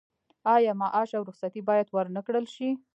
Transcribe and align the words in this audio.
آیا 0.55 0.71
معاش 0.81 1.09
او 1.17 1.23
رخصتي 1.29 1.61
باید 1.69 1.87
ورنکړل 1.89 2.45
شي؟ 2.55 2.69